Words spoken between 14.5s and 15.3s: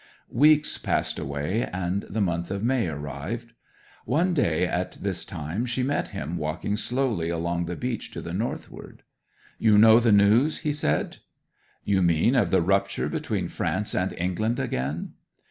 again?"